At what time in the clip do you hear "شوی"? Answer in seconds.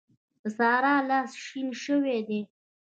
1.83-2.19